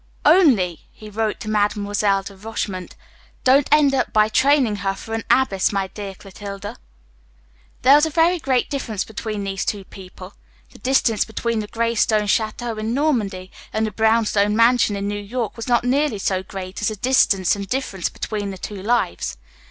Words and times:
"Only," 0.25 0.87
he 0.91 1.11
wrote 1.11 1.39
to 1.41 1.47
Mademoiselle 1.47 2.23
de 2.23 2.35
Rochemont, 2.35 2.95
"don't 3.43 3.69
end 3.71 3.93
by 4.11 4.29
training 4.29 4.77
her 4.77 4.95
for 4.95 5.13
an 5.13 5.23
abbess, 5.29 5.71
my 5.71 5.89
dear 5.89 6.15
Clotilde." 6.15 6.63
[Illustration: 6.65 6.81
"THERE 7.03 7.21
SHE 7.21 7.27
IS," 7.27 7.53
THEY 7.53 7.61
WOULD 7.61 7.83
CRY.] 7.83 7.83
There 7.83 7.95
was 7.95 8.05
a 8.07 8.09
very 8.09 8.39
great 8.39 8.69
difference 8.71 9.03
between 9.03 9.43
these 9.43 9.63
two 9.63 9.85
people 9.85 10.33
the 10.71 10.79
distance 10.79 11.23
between 11.23 11.59
the 11.59 11.67
gray 11.67 11.93
stone 11.93 12.25
château 12.25 12.79
in 12.79 12.95
Normandy 12.95 13.51
and 13.71 13.85
the 13.85 13.91
brown 13.91 14.25
stone 14.25 14.55
mansion 14.55 14.95
in 14.95 15.07
New 15.07 15.19
York 15.21 15.55
was 15.55 15.67
not 15.67 15.83
nearly 15.83 16.17
so 16.17 16.41
great 16.41 16.81
as 16.81 16.87
the 16.87 16.95
distance 16.95 17.55
and 17.55 17.69
difference 17.69 18.09
between 18.09 18.49
the 18.49 18.57
two 18.57 18.81
lives. 18.81 19.37